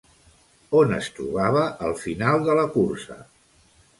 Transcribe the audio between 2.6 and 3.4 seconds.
la cursa?